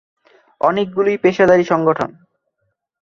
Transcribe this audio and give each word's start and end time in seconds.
অনেকগুলিই 0.61 1.17
পেশাদারী 1.17 1.63
সংগঠন। 1.63 2.09